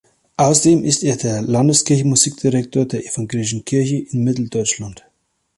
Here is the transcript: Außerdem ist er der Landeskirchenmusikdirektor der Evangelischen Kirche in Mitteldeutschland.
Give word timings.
Außerdem 0.37 0.83
ist 0.83 1.03
er 1.03 1.15
der 1.15 1.43
Landeskirchenmusikdirektor 1.43 2.85
der 2.85 3.05
Evangelischen 3.05 3.65
Kirche 3.65 3.97
in 3.97 4.23
Mitteldeutschland. 4.23 5.05